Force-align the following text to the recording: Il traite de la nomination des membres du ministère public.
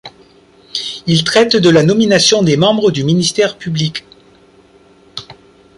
Il 1.05 1.23
traite 1.23 1.57
de 1.57 1.69
la 1.69 1.83
nomination 1.83 2.41
des 2.41 2.57
membres 2.57 2.89
du 2.89 3.03
ministère 3.03 3.55
public. 3.59 4.03